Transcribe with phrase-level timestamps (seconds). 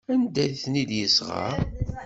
[0.13, 1.47] Anda ay ten-id-yesɣa?